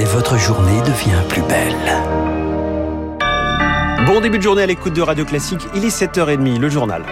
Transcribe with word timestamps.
et 0.00 0.04
votre 0.04 0.38
journée 0.38 0.80
devient 0.80 1.22
plus 1.28 1.42
belle. 1.42 1.74
Bon 4.06 4.20
début 4.20 4.38
de 4.38 4.42
journée 4.42 4.62
à 4.62 4.66
l'écoute 4.66 4.94
de 4.94 5.02
Radio 5.02 5.26
Classique, 5.26 5.66
il 5.74 5.84
est 5.84 5.88
7h30, 5.94 6.58
le 6.58 6.68
journal. 6.70 7.04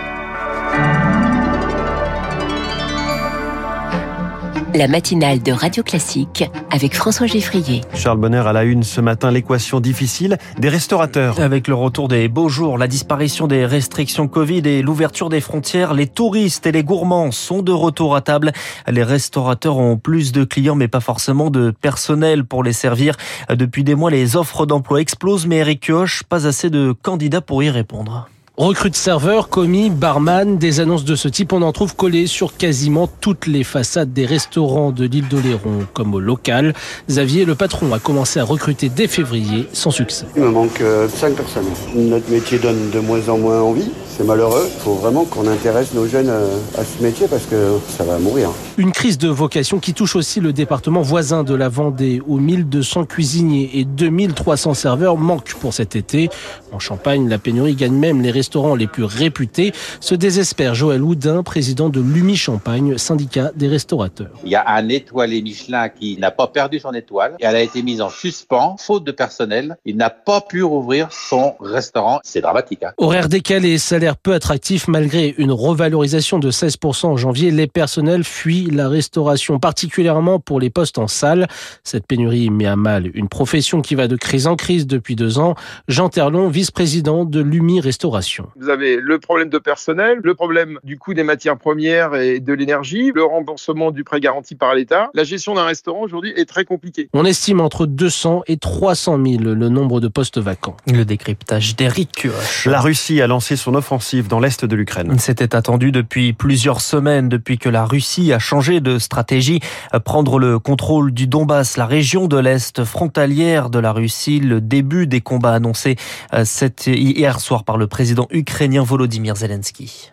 La 4.75 4.89
matinale 4.89 5.43
de 5.43 5.53
Radio 5.53 5.83
Classique 5.83 6.45
avec 6.71 6.95
François 6.95 7.27
Geffrier. 7.27 7.81
Charles 7.95 8.19
Bonner 8.19 8.47
à 8.47 8.53
la 8.53 8.65
une 8.65 8.83
ce 8.83 9.01
matin, 9.01 9.31
l'équation 9.31 9.81
difficile 9.81 10.39
des 10.59 10.69
restaurateurs. 10.69 11.41
Avec 11.41 11.69
le 11.69 11.75
retour 11.75 12.09
des 12.09 12.29
beaux 12.29 12.49
jours, 12.49 12.79
la 12.79 12.87
disparition 12.87 13.47
des 13.47 13.65
restrictions 13.65 14.29
Covid 14.29 14.63
et 14.65 14.83
l'ouverture 14.83 15.29
des 15.29 15.41
frontières, 15.41 15.95
les 15.95 16.07
touristes 16.07 16.67
et 16.67 16.73
les 16.73 16.85
gourmands 16.85 17.31
sont 17.31 17.63
de 17.63 17.73
retour 17.73 18.15
à 18.15 18.21
table. 18.21 18.53
Les 18.87 19.03
restaurateurs 19.03 19.79
ont 19.79 19.97
plus 19.97 20.33
de 20.33 20.45
clients 20.45 20.75
mais 20.75 20.89
pas 20.89 21.01
forcément 21.01 21.51
de 21.51 21.71
personnel 21.71 22.45
pour 22.45 22.63
les 22.63 22.73
servir. 22.73 23.17
Depuis 23.51 23.85
des 23.85 23.95
mois, 23.95 24.11
les 24.11 24.37
offres 24.37 24.67
d'emploi 24.67 25.01
explosent 25.01 25.47
mais 25.47 25.57
Eric 25.57 25.87
Kioch, 25.87 26.25
pas 26.29 26.47
assez 26.47 26.71
de 26.71 26.93
candidats 26.93 27.41
pour 27.41 27.63
y 27.63 27.71
répondre. 27.71 28.29
Recrute 28.59 28.97
serveur, 28.97 29.51
commis, 29.51 29.89
barman, 29.89 30.59
des 30.59 30.81
annonces 30.81 31.05
de 31.05 31.15
ce 31.15 31.29
type, 31.29 31.53
on 31.53 31.63
en 31.63 31.71
trouve 31.71 31.95
collées 31.95 32.27
sur 32.27 32.57
quasiment 32.57 33.09
toutes 33.21 33.47
les 33.47 33.63
façades 33.63 34.13
des 34.13 34.27
restaurants 34.27 34.91
de 34.91 35.05
l'île 35.05 35.29
d'Oléron, 35.29 35.87
comme 35.95 36.13
au 36.13 36.19
local. 36.19 36.75
Xavier, 37.09 37.45
le 37.45 37.55
patron, 37.55 37.95
a 37.95 38.01
commencé 38.01 38.41
à 38.41 38.45
recruter 38.45 38.89
dès 38.89 39.07
février, 39.07 39.69
sans 39.73 39.93
succès. 39.93 40.27
Il 40.35 40.43
me 40.43 40.51
manque 40.51 40.79
5 40.79 40.83
euh, 40.83 41.35
personnes. 41.37 41.67
Notre 41.95 42.29
métier 42.33 42.59
donne 42.59 42.91
de 42.91 42.99
moins 42.99 43.29
en 43.29 43.39
moins 43.39 43.61
envie 43.61 43.93
c'est 44.19 44.25
malheureux. 44.25 44.69
Il 44.75 44.81
faut 44.81 44.95
vraiment 44.95 45.25
qu'on 45.25 45.47
intéresse 45.47 45.95
nos 45.95 46.07
jeunes 46.07 46.29
euh, 46.29 46.59
à 46.77 46.85
ce 46.85 47.01
métier 47.01 47.29
parce 47.29 47.45
que 47.47 47.79
ça 47.89 48.03
va 48.03 48.19
mourir. 48.19 48.51
Une 48.77 48.91
crise 48.91 49.17
de 49.17 49.29
vocation 49.29 49.79
qui 49.79 49.95
touche 49.95 50.17
aussi 50.17 50.41
le 50.41 50.53
département 50.53 51.03
voisin 51.03 51.45
de 51.45 51.55
la 51.55 51.69
Vendée 51.69 52.21
où 52.27 52.39
1200 52.39 53.05
cuisiniers 53.05 53.71
et 53.75 53.85
2300 53.85 54.75
serveurs 54.75 55.17
manquent 55.17 55.55
pour 55.55 55.73
cet 55.73 55.95
été. 55.95 56.31
En 56.73 56.81
Champagne, 56.81 57.29
la 57.29 57.39
pénurie 57.39 57.75
gagne 57.75 57.95
même 57.95 58.21
les 58.21 58.33
restaurants 58.33 58.48
les 58.57 58.87
plus 58.87 59.05
réputés. 59.05 59.73
Se 60.01 60.15
désespère 60.15 60.75
Joël 60.75 61.03
Houdin, 61.03 61.43
président 61.43 61.89
de 61.89 62.01
l'UMI 62.01 62.37
Champagne, 62.37 62.97
syndicat 62.97 63.51
des 63.55 63.69
restaurateurs. 63.69 64.31
Il 64.45 64.51
y 64.51 64.55
a 64.55 64.69
un 64.69 64.89
étoilé 64.89 65.43
Michelin 65.43 65.89
qui 65.89 66.17
n'a 66.19 66.31
pas 66.31 66.47
perdu 66.47 66.79
son 66.79 66.93
étoile 66.93 67.37
et 67.39 67.45
elle 67.45 67.57
a 67.57 67.63
été 67.63 67.83
mise 67.83 68.01
en 68.01 68.09
suspens, 68.09 68.77
faute 68.79 69.05
de 69.05 69.13
personnel. 69.13 69.77
Il 69.85 69.97
n'a 69.97 70.11
pas 70.11 70.41
pu 70.41 70.63
rouvrir 70.63 71.09
son 71.13 71.55
restaurant. 71.61 72.21
C'est 72.25 72.41
dramatique. 72.41 72.83
Hein. 72.83 72.93
Horaire 72.97 73.29
décalé, 73.29 73.79
salaire 73.79 74.17
peu 74.17 74.33
attractif 74.33 74.89
malgré 74.89 75.35
une 75.39 75.53
revalorisation 75.53 76.39
de 76.39 76.51
16% 76.51 77.07
en 77.07 77.17
janvier. 77.17 77.51
Les 77.51 77.67
personnels 77.67 78.25
fuient 78.25 78.71
la 78.71 78.89
restauration, 78.89 79.59
particulièrement 79.59 80.41
pour 80.41 80.61
les 80.61 80.71
postes 80.71 80.99
en 80.99 81.09
salle. 81.09 81.49
Cette 81.85 82.07
pénurie 82.07 82.51
met 82.51 82.67
à 82.67 82.77
mal 82.77 83.11
une 83.15 83.29
profession 83.29 83.83
qui 83.83 83.95
va 83.95 84.09
de 84.09 84.17
crise 84.17 84.47
en 84.47 84.57
crise 84.57 84.87
depuis 84.87 85.17
deux 85.17 85.39
ans. 85.39 85.55
Jean 85.89 86.09
Terlon, 86.09 86.49
vice-président 86.49 87.25
de 87.25 87.41
l'UMI 87.41 87.81
Restauration. 87.81 88.38
Vous 88.57 88.69
avez 88.69 88.97
le 88.97 89.19
problème 89.19 89.49
de 89.49 89.59
personnel, 89.59 90.21
le 90.23 90.35
problème 90.35 90.79
du 90.85 90.99
coût 90.99 91.15
des 91.15 91.23
matières 91.23 91.59
premières 91.59 92.15
et 92.15 92.41
de 92.41 92.53
l'énergie, 92.53 93.13
le 93.15 93.25
remboursement 93.25 93.91
du 93.91 94.05
prêt 94.05 94.21
garanti 94.21 94.55
par 94.55 94.75
l'État. 94.75 95.11
La 95.15 95.25
gestion 95.25 95.55
d'un 95.55 95.65
restaurant 95.65 96.01
aujourd'hui 96.01 96.33
est 96.37 96.49
très 96.49 96.65
compliquée. 96.65 97.09
On 97.13 97.25
estime 97.25 97.61
entre 97.61 97.87
200 97.87 98.43
et 98.47 98.57
300 98.57 99.19
000 99.25 99.43
le 99.43 99.69
nombre 99.69 100.01
de 100.01 100.09
postes 100.09 100.39
vacants. 100.39 100.77
Le 100.87 101.05
décryptage 101.05 101.77
d'Eric 101.77 102.13
Kioch. 102.13 102.67
La 102.67 102.81
Russie 102.81 103.21
a 103.21 103.27
lancé 103.27 103.57
son 103.57 103.75
offensive 103.75 104.29
dans 104.29 104.41
l'est 104.41 104.65
de 104.65 104.77
l'Ukraine. 104.77 105.19
C'était 105.19 105.55
attendu 105.55 105.93
depuis 105.93 106.33
plusieurs 106.33 106.81
semaines, 106.81 107.29
depuis 107.29 107.59
que 107.59 107.69
la 107.69 107.85
Russie 107.85 108.33
a 108.33 108.39
changé 108.39 108.81
de 108.81 108.99
stratégie, 108.99 109.61
prendre 110.05 110.39
le 110.39 110.59
contrôle 110.59 111.13
du 111.13 111.27
Donbass, 111.27 111.77
la 111.77 111.87
région 111.87 112.29
de 112.29 112.39
l'est 112.39 112.85
frontalière 112.85 113.71
de 113.71 113.79
la 113.79 113.93
Russie, 113.93 114.41
le 114.41 114.61
début 114.61 115.07
des 115.07 115.21
combats 115.21 115.55
annoncés 115.55 115.97
euh, 116.35 116.45
hier 116.87 117.41
soir 117.41 117.65
par 117.65 117.77
le 117.77 117.87
président 117.87 118.28
ukrainien 118.31 118.83
Volodymyr 118.83 119.37
Zelensky. 119.37 120.11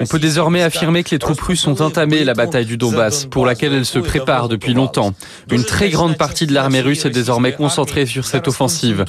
On 0.00 0.06
peut 0.06 0.18
désormais 0.18 0.62
affirmer 0.62 1.02
que 1.04 1.10
les 1.10 1.18
troupes 1.18 1.40
russes 1.40 1.66
ont 1.66 1.80
entamé 1.80 2.24
la 2.24 2.34
bataille 2.34 2.66
du 2.66 2.76
Donbass, 2.76 3.26
pour 3.26 3.46
laquelle 3.46 3.72
elles 3.72 3.86
se 3.86 3.98
préparent 3.98 4.48
depuis 4.48 4.74
longtemps. 4.74 5.14
Une 5.50 5.64
très 5.64 5.88
grande 5.88 6.16
partie 6.16 6.46
de 6.46 6.52
l'armée 6.52 6.80
russe 6.80 7.04
est 7.04 7.10
désormais 7.10 7.52
concentrée 7.52 8.06
sur 8.06 8.26
cette 8.26 8.48
offensive. 8.48 9.04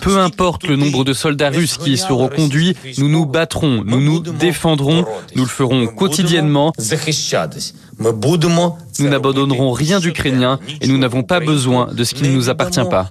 Peu 0.00 0.18
importe 0.18 0.66
le 0.66 0.76
nombre 0.76 1.04
de 1.04 1.12
soldats 1.12 1.50
russes 1.50 1.76
qui 1.78 1.92
y 1.92 1.98
seront 1.98 2.28
conduits, 2.28 2.76
nous 2.98 3.08
nous 3.08 3.26
battrons, 3.26 3.82
nous 3.84 4.00
nous 4.00 4.20
défendrons, 4.20 5.04
nous 5.36 5.42
le 5.42 5.48
ferons 5.48 5.86
quotidiennement. 5.86 6.72
Nous 8.00 9.08
n'abandonnerons 9.08 9.72
rien 9.72 10.00
d'ukrainien 10.00 10.58
et 10.80 10.88
nous 10.88 10.98
n'avons 10.98 11.22
pas 11.22 11.40
besoin 11.40 11.88
de 11.92 12.04
ce 12.04 12.14
qui 12.14 12.22
ne 12.22 12.30
nous 12.34 12.48
appartient 12.48 12.84
pas. 12.90 13.10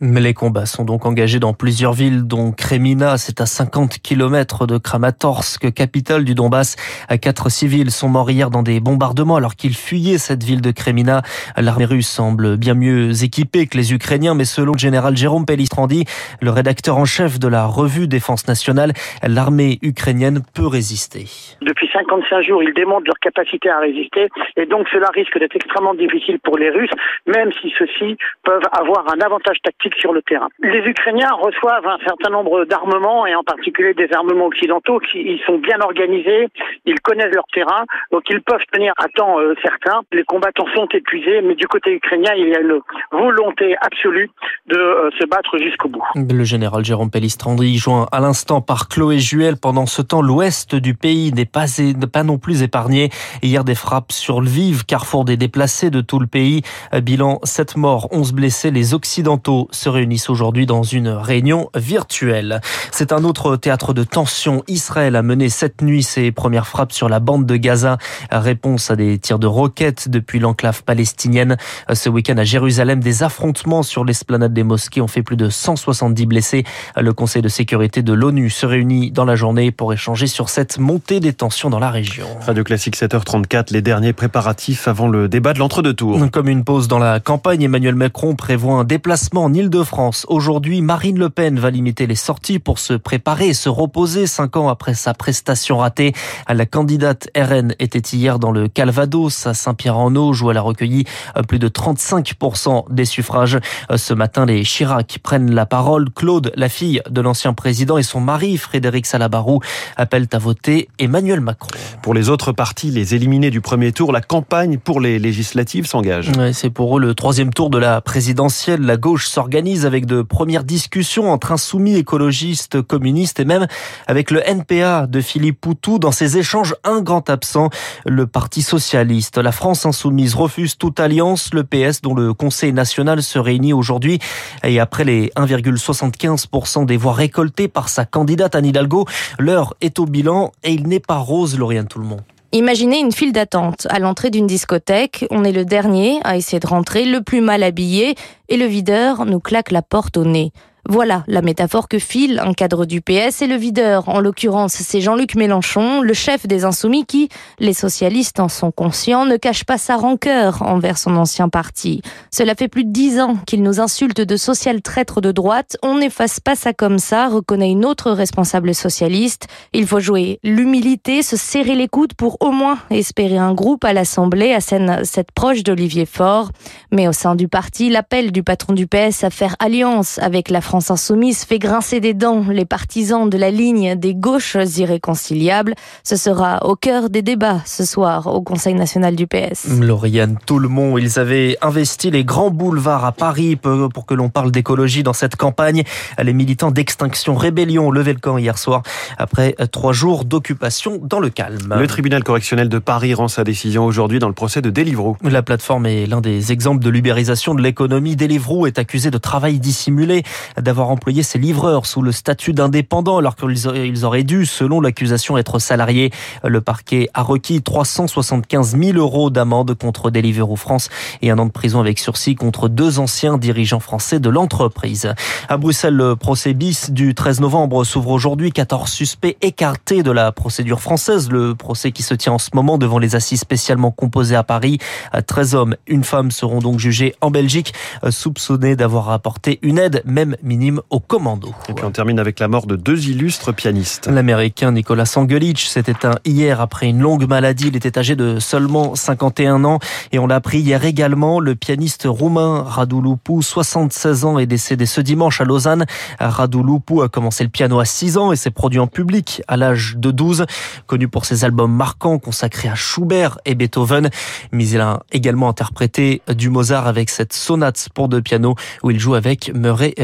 Mais 0.00 0.20
les 0.20 0.34
combats 0.34 0.66
sont 0.66 0.84
donc 0.84 1.06
engagés 1.06 1.38
dans 1.38 1.52
plusieurs 1.52 1.92
villes, 1.92 2.26
dont 2.26 2.50
Kremina, 2.50 3.18
c'est 3.18 3.40
à 3.40 3.46
50 3.46 3.98
km 4.02 4.66
de 4.66 4.78
Kramatorsk, 4.78 5.72
capitale 5.72 6.24
du 6.24 6.34
Donbass. 6.34 6.74
Quatre 7.22 7.50
civils 7.50 7.92
sont 7.92 8.08
morts 8.08 8.32
hier 8.32 8.50
dans 8.50 8.64
des 8.64 8.80
bombardements 8.80 9.36
alors 9.36 9.54
qu'ils 9.54 9.76
fuyaient 9.76 10.18
cette 10.18 10.42
ville 10.42 10.60
de 10.60 10.72
Kremina. 10.72 11.22
L'armée 11.56 11.84
russe 11.84 12.08
semble 12.08 12.56
bien 12.56 12.74
mieux 12.74 13.22
équipée 13.22 13.68
que 13.68 13.76
les 13.76 13.92
Ukrainiens, 13.92 14.34
mais 14.34 14.44
selon 14.44 14.72
le 14.72 14.78
général 14.78 15.16
Jérôme 15.16 15.46
Pellistrandi, 15.46 16.04
le 16.40 16.50
rédacteur 16.50 16.96
en 16.96 17.04
chef 17.04 17.38
de 17.38 17.46
la 17.46 17.66
revue 17.66 18.08
Défense 18.08 18.48
nationale, 18.48 18.92
l'armée 19.22 19.78
ukrainienne 19.82 20.42
peut 20.52 20.66
résister. 20.66 21.26
Depuis 21.62 21.88
55 21.92 22.42
jours, 22.42 22.62
ils 22.62 22.74
démontrent 22.74 23.06
leur 23.06 23.20
capacité 23.20 23.70
à 23.70 23.78
résister 23.78 24.28
et 24.56 24.66
donc 24.66 24.88
cela 24.92 25.10
risque 25.14 25.38
d'être 25.38 25.54
extrêmement 25.54 25.94
difficile 25.94 26.40
pour 26.40 26.58
les 26.58 26.70
Russes, 26.70 26.90
même 27.26 27.52
si 27.62 27.72
ceux-ci 27.78 28.16
peuvent 28.44 28.63
avoir 28.72 29.04
un 29.12 29.20
avantage 29.20 29.58
tactique 29.62 29.94
sur 29.98 30.12
le 30.12 30.22
terrain. 30.22 30.48
Les 30.60 30.80
Ukrainiens 30.80 31.32
reçoivent 31.32 31.86
un 31.86 31.98
certain 32.06 32.30
nombre 32.30 32.64
d'armements 32.64 33.26
et 33.26 33.34
en 33.34 33.42
particulier 33.42 33.94
des 33.94 34.08
armements 34.12 34.46
occidentaux 34.46 34.98
qui 35.00 35.20
ils 35.20 35.40
sont 35.46 35.58
bien 35.58 35.80
organisés, 35.80 36.48
ils 36.84 37.00
connaissent 37.00 37.34
leur 37.34 37.46
terrain, 37.52 37.84
donc 38.12 38.22
ils 38.30 38.42
peuvent 38.42 38.64
tenir 38.72 38.92
à 38.98 39.08
temps 39.08 39.38
euh, 39.38 39.54
certain. 39.62 40.02
Les 40.12 40.24
combattants 40.24 40.66
sont 40.74 40.88
épuisés, 40.92 41.42
mais 41.42 41.54
du 41.54 41.66
côté 41.66 41.92
ukrainien, 41.92 42.32
il 42.36 42.48
y 42.48 42.54
a 42.54 42.60
une 42.60 42.80
volonté 43.12 43.76
absolue 43.80 44.30
de 44.66 44.76
euh, 44.76 45.10
se 45.18 45.26
battre 45.26 45.58
jusqu'au 45.58 45.88
bout. 45.88 46.04
Le 46.14 46.44
général 46.44 46.84
Jérôme 46.84 47.10
Pellistrandi, 47.10 47.76
joint 47.76 48.06
à 48.12 48.20
l'instant 48.20 48.60
par 48.60 48.88
Chloé 48.88 49.18
Juel, 49.18 49.56
pendant 49.60 49.86
ce 49.86 50.02
temps, 50.02 50.22
l'ouest 50.22 50.74
du 50.74 50.94
pays 50.94 51.32
n'est 51.32 51.44
pas, 51.44 51.66
pas 52.12 52.22
non 52.22 52.38
plus 52.38 52.62
épargné. 52.62 53.10
Hier, 53.42 53.64
des 53.64 53.74
frappes 53.74 54.12
sur 54.12 54.40
le 54.40 54.48
Vive, 54.48 54.84
carrefour 54.84 55.24
des 55.24 55.36
déplacés 55.36 55.90
de 55.90 56.00
tout 56.00 56.18
le 56.18 56.26
pays. 56.26 56.62
Bilan 57.02 57.40
7 57.42 57.76
morts, 57.76 58.08
11 58.12 58.32
blessés 58.32 58.53
les 58.62 58.94
Occidentaux 58.94 59.68
se 59.70 59.88
réunissent 59.88 60.30
aujourd'hui 60.30 60.66
dans 60.66 60.82
une 60.82 61.08
réunion 61.08 61.70
virtuelle. 61.74 62.60
C'est 62.92 63.12
un 63.12 63.24
autre 63.24 63.56
théâtre 63.56 63.92
de 63.92 64.04
tension. 64.04 64.62
Israël 64.68 65.16
a 65.16 65.22
mené 65.22 65.48
cette 65.48 65.82
nuit 65.82 66.02
ses 66.02 66.32
premières 66.32 66.66
frappes 66.66 66.92
sur 66.92 67.08
la 67.08 67.20
bande 67.20 67.46
de 67.46 67.56
Gaza. 67.56 67.98
Réponse 68.30 68.90
à 68.90 68.96
des 68.96 69.18
tirs 69.18 69.38
de 69.38 69.46
roquettes 69.46 70.08
depuis 70.08 70.38
l'enclave 70.38 70.84
palestinienne. 70.84 71.56
Ce 71.92 72.08
week-end 72.08 72.38
à 72.38 72.44
Jérusalem, 72.44 73.00
des 73.00 73.22
affrontements 73.22 73.82
sur 73.82 74.04
l'esplanade 74.04 74.54
des 74.54 74.62
mosquées 74.62 75.00
ont 75.00 75.08
fait 75.08 75.22
plus 75.22 75.36
de 75.36 75.50
170 75.50 76.26
blessés. 76.26 76.64
Le 76.96 77.12
Conseil 77.12 77.42
de 77.42 77.48
sécurité 77.48 78.02
de 78.02 78.12
l'ONU 78.12 78.50
se 78.50 78.66
réunit 78.66 79.10
dans 79.10 79.24
la 79.24 79.36
journée 79.36 79.70
pour 79.70 79.92
échanger 79.92 80.26
sur 80.26 80.48
cette 80.48 80.78
montée 80.78 81.20
des 81.20 81.32
tensions 81.32 81.70
dans 81.70 81.80
la 81.80 81.90
région. 81.90 82.26
Radio 82.40 82.64
Classique 82.64 82.96
7h34, 82.96 83.72
les 83.72 83.82
derniers 83.82 84.12
préparatifs 84.12 84.88
avant 84.88 85.08
le 85.08 85.28
débat 85.28 85.52
de 85.52 85.58
l'entre-deux 85.58 85.94
tours. 85.94 86.30
Comme 86.30 86.48
une 86.48 86.64
pause 86.64 86.88
dans 86.88 86.98
la 86.98 87.20
campagne, 87.20 87.62
Emmanuel 87.62 87.94
Macron 87.94 88.34
prévoit 88.44 88.74
un 88.74 88.84
déplacement 88.84 89.44
en 89.44 89.54
Ile-de-France. 89.54 90.26
Aujourd'hui, 90.28 90.82
Marine 90.82 91.18
Le 91.18 91.30
Pen 91.30 91.58
va 91.58 91.70
limiter 91.70 92.06
les 92.06 92.14
sorties 92.14 92.58
pour 92.58 92.78
se 92.78 92.92
préparer 92.92 93.48
et 93.48 93.54
se 93.54 93.70
reposer 93.70 94.26
cinq 94.26 94.58
ans 94.58 94.68
après 94.68 94.92
sa 94.92 95.14
prestation 95.14 95.78
ratée. 95.78 96.12
La 96.46 96.66
candidate 96.66 97.30
RN 97.34 97.74
était 97.78 98.00
hier 98.00 98.38
dans 98.38 98.52
le 98.52 98.68
Calvados 98.68 99.46
à 99.46 99.54
Saint-Pierre-en-Auge 99.54 100.42
où 100.42 100.50
elle 100.50 100.58
a 100.58 100.60
recueilli 100.60 101.06
euh, 101.38 101.42
plus 101.42 101.58
de 101.58 101.68
35% 101.70 102.92
des 102.92 103.06
suffrages. 103.06 103.58
Euh, 103.90 103.96
ce 103.96 104.12
matin, 104.12 104.44
les 104.44 104.62
Chirac 104.62 105.20
prennent 105.22 105.54
la 105.54 105.64
parole. 105.64 106.10
Claude, 106.10 106.52
la 106.54 106.68
fille 106.68 107.00
de 107.08 107.22
l'ancien 107.22 107.54
président 107.54 107.96
et 107.96 108.02
son 108.02 108.20
mari 108.20 108.58
Frédéric 108.58 109.06
Salabarou 109.06 109.60
appellent 109.96 110.28
à 110.32 110.38
voter 110.38 110.90
Emmanuel 110.98 111.40
Macron. 111.40 111.70
Pour 112.02 112.12
les 112.12 112.28
autres 112.28 112.52
partis, 112.52 112.90
les 112.90 113.14
éliminés 113.14 113.50
du 113.50 113.62
premier 113.62 113.92
tour, 113.92 114.12
la 114.12 114.20
campagne 114.20 114.76
pour 114.76 115.00
les 115.00 115.18
législatives 115.18 115.86
s'engage. 115.86 116.30
c'est 116.52 116.68
pour 116.68 116.98
eux 116.98 117.00
le 117.00 117.14
troisième 117.14 117.50
tour 117.50 117.70
de 117.70 117.78
la 117.78 118.02
présidence 118.02 118.33
la 118.78 118.96
gauche 118.96 119.28
s'organise 119.28 119.86
avec 119.86 120.06
de 120.06 120.22
premières 120.22 120.64
discussions 120.64 121.30
entre 121.30 121.52
insoumis 121.52 121.96
écologistes, 121.96 122.82
communistes 122.82 123.38
et 123.38 123.44
même 123.44 123.66
avec 124.06 124.30
le 124.30 124.40
NPA 124.46 125.06
de 125.06 125.20
Philippe 125.20 125.60
Poutou. 125.60 125.98
Dans 125.98 126.10
ces 126.10 126.36
échanges, 126.36 126.74
un 126.84 127.00
grand 127.00 127.30
absent, 127.30 127.70
le 128.04 128.26
Parti 128.26 128.62
socialiste. 128.62 129.38
La 129.38 129.52
France 129.52 129.86
insoumise 129.86 130.34
refuse 130.34 130.76
toute 130.76 130.98
alliance. 131.00 131.54
Le 131.54 131.64
PS, 131.64 132.02
dont 132.02 132.14
le 132.14 132.34
Conseil 132.34 132.72
national 132.72 133.22
se 133.22 133.38
réunit 133.38 133.72
aujourd'hui 133.72 134.18
et 134.64 134.80
après 134.80 135.04
les 135.04 135.28
1,75% 135.36 136.86
des 136.86 136.96
voix 136.96 137.12
récoltées 137.12 137.68
par 137.68 137.88
sa 137.88 138.04
candidate 138.04 138.54
Anne 138.54 138.66
Hidalgo, 138.66 139.06
l'heure 139.38 139.74
est 139.80 139.98
au 139.98 140.06
bilan 140.06 140.52
et 140.64 140.72
il 140.72 140.88
n'est 140.88 141.00
pas 141.00 141.18
rose, 141.18 141.58
Lauriane 141.58 141.86
Tout 141.86 142.00
le 142.00 142.06
monde. 142.06 142.33
Imaginez 142.54 143.00
une 143.00 143.10
file 143.10 143.32
d'attente 143.32 143.88
à 143.90 143.98
l'entrée 143.98 144.30
d'une 144.30 144.46
discothèque. 144.46 145.26
On 145.32 145.42
est 145.42 145.50
le 145.50 145.64
dernier 145.64 146.20
à 146.22 146.36
essayer 146.36 146.60
de 146.60 146.66
rentrer, 146.68 147.04
le 147.04 147.20
plus 147.20 147.40
mal 147.40 147.64
habillé, 147.64 148.14
et 148.48 148.56
le 148.56 148.66
videur 148.66 149.26
nous 149.26 149.40
claque 149.40 149.70
la 149.70 149.82
porte 149.82 150.16
au 150.16 150.24
nez. 150.24 150.52
Voilà 150.86 151.24
la 151.28 151.40
métaphore 151.40 151.88
que 151.88 151.98
file 151.98 152.38
un 152.44 152.52
cadre 152.52 152.84
du 152.84 153.00
PS 153.00 153.40
et 153.40 153.46
le 153.46 153.56
videur. 153.56 154.10
En 154.10 154.20
l'occurrence, 154.20 154.74
c'est 154.74 155.00
Jean-Luc 155.00 155.34
Mélenchon, 155.34 156.02
le 156.02 156.12
chef 156.12 156.46
des 156.46 156.66
Insoumis 156.66 157.06
qui, 157.06 157.30
les 157.58 157.72
socialistes 157.72 158.38
en 158.38 158.50
sont 158.50 158.70
conscients, 158.70 159.24
ne 159.24 159.38
cache 159.38 159.64
pas 159.64 159.78
sa 159.78 159.96
rancœur 159.96 160.60
envers 160.60 160.98
son 160.98 161.16
ancien 161.16 161.48
parti. 161.48 162.02
Cela 162.30 162.54
fait 162.54 162.68
plus 162.68 162.84
de 162.84 162.90
dix 162.90 163.18
ans 163.18 163.36
qu'il 163.46 163.62
nous 163.62 163.80
insulte 163.80 164.20
de 164.20 164.36
social 164.36 164.82
traître 164.82 165.22
de 165.22 165.32
droite. 165.32 165.78
On 165.82 165.96
n'efface 165.96 166.38
pas 166.38 166.54
ça 166.54 166.74
comme 166.74 166.98
ça, 166.98 167.28
reconnaît 167.28 167.70
une 167.70 167.86
autre 167.86 168.10
responsable 168.10 168.74
socialiste. 168.74 169.46
Il 169.72 169.86
faut 169.86 170.00
jouer 170.00 170.38
l'humilité, 170.42 171.22
se 171.22 171.38
serrer 171.38 171.76
les 171.76 171.88
coudes 171.88 172.12
pour 172.12 172.36
au 172.40 172.50
moins 172.50 172.78
espérer 172.90 173.38
un 173.38 173.54
groupe 173.54 173.86
à 173.86 173.94
l'Assemblée, 173.94 174.52
à 174.52 174.60
cette 174.60 175.32
proche 175.32 175.62
d'Olivier 175.62 176.04
Faure. 176.04 176.50
Mais 176.92 177.08
au 177.08 177.12
sein 177.12 177.36
du 177.36 177.48
parti, 177.48 177.88
l'appel 177.88 178.32
du 178.34 178.42
patron 178.42 178.72
du 178.72 178.88
PS 178.88 179.22
à 179.22 179.30
faire 179.30 179.54
alliance 179.60 180.18
avec 180.18 180.50
la 180.50 180.60
France 180.60 180.90
insoumise 180.90 181.44
fait 181.44 181.60
grincer 181.60 182.00
des 182.00 182.14
dents 182.14 182.44
les 182.50 182.64
partisans 182.64 183.30
de 183.30 183.38
la 183.38 183.52
ligne 183.52 183.94
des 183.94 184.14
gauches 184.14 184.56
irréconciliables. 184.76 185.74
Ce 186.02 186.16
sera 186.16 186.66
au 186.66 186.74
cœur 186.74 187.10
des 187.10 187.22
débats 187.22 187.60
ce 187.64 187.84
soir 187.84 188.26
au 188.26 188.42
Conseil 188.42 188.74
national 188.74 189.14
du 189.14 189.28
PS. 189.28 189.68
Lauriane 189.80 190.36
monde, 190.50 190.98
ils 191.00 191.20
avaient 191.20 191.56
investi 191.62 192.10
les 192.10 192.24
grands 192.24 192.50
boulevards 192.50 193.04
à 193.04 193.12
Paris 193.12 193.54
pour 193.54 194.04
que 194.04 194.14
l'on 194.14 194.30
parle 194.30 194.50
d'écologie 194.50 195.04
dans 195.04 195.12
cette 195.12 195.36
campagne. 195.36 195.84
Les 196.20 196.32
militants 196.32 196.72
d'Extinction 196.72 197.36
Rébellion 197.36 197.86
ont 197.86 197.92
levé 197.92 198.12
le 198.12 198.18
camp 198.18 198.36
hier 198.36 198.58
soir 198.58 198.82
après 199.16 199.54
trois 199.70 199.92
jours 199.92 200.24
d'occupation 200.24 200.98
dans 201.00 201.20
le 201.20 201.30
calme. 201.30 201.76
Le 201.78 201.86
tribunal 201.86 202.24
correctionnel 202.24 202.68
de 202.68 202.80
Paris 202.80 203.14
rend 203.14 203.28
sa 203.28 203.44
décision 203.44 203.84
aujourd'hui 203.84 204.18
dans 204.18 204.28
le 204.28 204.34
procès 204.34 204.60
de 204.60 204.70
Deliveroo. 204.70 205.16
La 205.22 205.42
plateforme 205.42 205.86
est 205.86 206.06
l'un 206.06 206.20
des 206.20 206.50
exemples 206.50 206.82
de 206.82 206.90
l'ubérisation 206.90 207.54
de 207.54 207.62
l'économie. 207.62 208.16
Deliveroo 208.24 208.66
est 208.66 208.78
accusé 208.78 209.10
de 209.10 209.18
travail 209.18 209.58
dissimulé 209.58 210.22
d'avoir 210.58 210.88
employé 210.88 211.22
ses 211.22 211.38
livreurs 211.38 211.84
sous 211.84 212.00
le 212.00 212.10
statut 212.10 212.54
d'indépendant 212.54 213.18
alors 213.18 213.36
qu'ils 213.36 214.04
auraient 214.04 214.22
dû, 214.22 214.46
selon 214.46 214.80
l'accusation, 214.80 215.36
être 215.36 215.58
salariés. 215.58 216.10
Le 216.42 216.62
parquet 216.62 217.10
a 217.12 217.22
requis 217.22 217.60
375 217.60 218.78
000 218.78 218.96
euros 218.96 219.28
d'amende 219.28 219.74
contre 219.74 220.10
Deliveroo 220.10 220.56
France 220.56 220.88
et 221.20 221.30
un 221.30 221.38
an 221.38 221.44
de 221.44 221.50
prison 221.50 221.80
avec 221.80 221.98
sursis 221.98 222.34
contre 222.34 222.68
deux 222.68 222.98
anciens 222.98 223.36
dirigeants 223.36 223.80
français 223.80 224.20
de 224.20 224.30
l'entreprise. 224.30 225.12
À 225.50 225.58
Bruxelles, 225.58 225.94
le 225.94 226.16
procès 226.16 226.54
bis 226.54 226.90
du 226.90 227.14
13 227.14 227.40
novembre 227.40 227.84
s'ouvre 227.84 228.10
aujourd'hui. 228.10 228.52
14 228.52 228.90
suspects 228.90 229.36
écartés 229.42 230.02
de 230.02 230.10
la 230.10 230.32
procédure 230.32 230.80
française. 230.80 231.30
Le 231.30 231.54
procès 231.54 231.92
qui 231.92 232.02
se 232.02 232.14
tient 232.14 232.32
en 232.32 232.38
ce 232.38 232.50
moment 232.54 232.78
devant 232.78 232.98
les 232.98 233.16
assises 233.16 233.40
spécialement 233.40 233.90
composées 233.90 234.36
à 234.36 234.44
Paris. 234.44 234.78
13 235.26 235.54
hommes, 235.54 235.76
une 235.86 236.04
femme 236.04 236.30
seront 236.30 236.60
donc 236.60 236.78
jugés 236.78 237.14
en 237.20 237.30
Belgique, 237.30 237.74
soupçonnés 238.14 238.76
d'avoir 238.76 239.10
apporté 239.10 239.58
une 239.60 239.78
aide, 239.78 240.02
même 240.06 240.36
minime 240.42 240.80
au 240.88 241.00
commando. 241.00 241.52
Et 241.68 241.74
puis 241.74 241.84
on 241.84 241.90
termine 241.90 242.18
avec 242.18 242.40
la 242.40 242.48
mort 242.48 242.66
de 242.66 242.76
deux 242.76 243.08
illustres 243.08 243.52
pianistes. 243.52 244.06
L'américain 244.06 244.72
Nicolas 244.72 245.12
Angelic 245.16 245.60
s'est 245.60 245.84
éteint 245.86 246.14
hier 246.24 246.60
après 246.60 246.88
une 246.88 247.00
longue 247.00 247.28
maladie. 247.28 247.68
Il 247.68 247.76
était 247.76 247.98
âgé 247.98 248.16
de 248.16 248.38
seulement 248.38 248.94
51 248.94 249.64
ans 249.64 249.78
et 250.12 250.18
on 250.18 250.26
l'a 250.26 250.36
appris 250.36 250.60
hier 250.60 250.84
également. 250.84 251.40
Le 251.40 251.54
pianiste 251.54 252.04
roumain 252.06 252.62
Radu 252.62 253.02
Lupu, 253.02 253.42
76 253.42 254.24
ans, 254.24 254.38
est 254.38 254.46
décédé 254.46 254.86
ce 254.86 255.00
dimanche 255.00 255.40
à 255.40 255.44
Lausanne. 255.44 255.84
Radu 256.18 256.62
Lupu 256.62 257.02
a 257.02 257.08
commencé 257.08 257.44
le 257.44 257.50
piano 257.50 257.80
à 257.80 257.84
6 257.84 258.16
ans 258.16 258.32
et 258.32 258.36
s'est 258.36 258.50
produit 258.50 258.80
en 258.80 258.86
public 258.86 259.42
à 259.48 259.56
l'âge 259.56 259.96
de 259.98 260.10
12. 260.10 260.46
Connu 260.86 261.08
pour 261.08 261.24
ses 261.24 261.44
albums 261.44 261.72
marquants 261.72 262.18
consacrés 262.18 262.68
à 262.68 262.74
Schubert 262.74 263.38
et 263.44 263.54
Beethoven, 263.54 264.10
mais 264.52 264.68
il 264.68 264.80
a 264.80 265.02
également 265.12 265.48
interprété 265.48 266.22
du 266.28 266.50
Mozart 266.50 266.86
avec 266.86 267.10
cette 267.10 267.32
sonate 267.32 267.88
pour 267.94 268.03
deux 268.08 268.22
pianos 268.22 268.54
où 268.82 268.90
il 268.90 268.98
joue 268.98 269.14
avec 269.14 269.52
Murray 269.54 269.94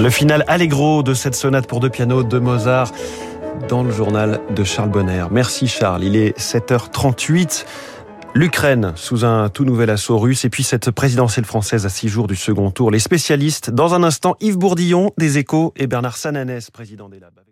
Le 0.00 0.08
final 0.08 0.44
allegro 0.48 1.02
de 1.02 1.12
cette 1.12 1.34
sonate 1.34 1.66
pour 1.66 1.78
deux 1.78 1.90
pianos 1.90 2.22
de 2.22 2.38
Mozart 2.38 2.90
dans 3.68 3.82
le 3.82 3.90
journal 3.90 4.40
de 4.56 4.64
Charles 4.64 4.88
Bonner. 4.88 5.26
Merci 5.30 5.68
Charles, 5.68 6.04
il 6.04 6.16
est 6.16 6.38
7h38. 6.38 7.66
L'Ukraine 8.34 8.92
sous 8.96 9.26
un 9.26 9.50
tout 9.50 9.66
nouvel 9.66 9.90
assaut 9.90 10.18
russe 10.18 10.46
et 10.46 10.48
puis 10.48 10.62
cette 10.62 10.90
présidentielle 10.90 11.44
française 11.44 11.84
à 11.84 11.90
six 11.90 12.08
jours 12.08 12.28
du 12.28 12.36
second 12.36 12.70
tour. 12.70 12.90
Les 12.90 12.98
spécialistes, 12.98 13.68
dans 13.70 13.92
un 13.92 14.02
instant, 14.02 14.36
Yves 14.40 14.56
Bourdillon 14.56 15.12
des 15.18 15.36
Échos 15.36 15.74
et 15.76 15.86
Bernard 15.86 16.16
Sananès, 16.16 16.70
président 16.70 17.10
des 17.10 17.20
Labs. 17.20 17.49